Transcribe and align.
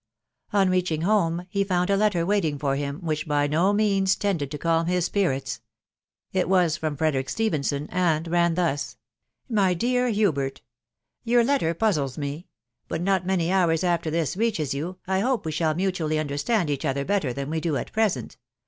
On 0.51 0.67
reaching 0.71 1.01
home, 1.03 1.45
be 1.53 1.63
found 1.63 1.91
a 1.91 1.95
letter 1.95 2.25
waiting 2.25 2.57
fbr 2.57 2.75
bhn, 2.79 3.01
wbidi 3.01 3.27
by 3.27 3.45
no 3.45 3.71
means 3.71 4.15
tended 4.15 4.49
to 4.49 4.57
calm 4.57 4.87
bis 4.87 5.05
spirits. 5.05 5.61
It 6.33 6.49
was 6.49 6.75
from 6.75 6.97
Fwdnkt 6.97 7.29
Stephenson, 7.29 7.87
and 7.91 8.27
ran 8.27 8.55
thus 8.55 8.97
—"My 9.59 9.75
dear 9.75 10.09
Hubbbt, 10.09 10.61
u 11.25 11.31
Your 11.33 11.43
letter 11.43 11.75
puzzles 11.75 12.17
me; 12.17 12.47
but 12.87 12.99
not 13.03 13.27
many 13.27 13.51
hours 13.51 13.83
after 13.83 14.09
this 14.09 14.35
reaches 14.35 14.73
you, 14.73 14.97
I 15.05 15.19
hope 15.19 15.45
we 15.45 15.51
shall 15.51 15.75
mutually 15.75 16.17
understand 16.17 16.71
each 16.71 16.83
other 16.83 17.05
better 17.05 17.31
than 17.31 17.51
we 17.51 17.61
do 17.61 17.77
at 17.77 17.93
present. 17.93 18.37